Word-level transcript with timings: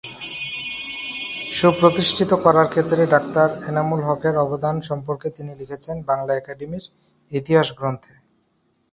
সুপ্রতিষ্ঠিত 1.57 2.31
করার 2.45 2.67
ক্ষেত্রে 2.73 3.01
ডাক্তার 3.13 3.49
এনামুল 3.69 4.01
হকের 4.07 4.35
অবদান 4.45 4.75
সম্পর্কে 4.89 5.27
তিনি 5.37 5.51
লিখেছিলেন 5.59 5.99
‘বাংলা 6.09 6.33
একাডেমীর 6.35 6.85
ইতিহাস’ 7.31 7.67
গ্রন্থে। 7.77 8.13